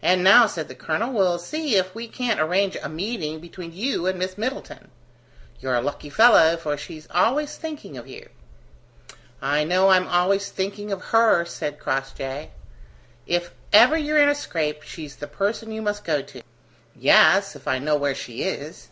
[0.00, 4.06] "And now," said the colonel, "we'll see if we can't arrange a meeting between you
[4.06, 4.90] and Miss Middleton.
[5.60, 8.30] You're a lucky fellow, for she's always thinking of you."
[9.42, 12.52] "I know I'm always thinking of her," said Crossjay.
[13.26, 16.40] "If ever you're in a scrape, she's the person you must go to."
[16.96, 18.88] "Yes, if I know where she is!"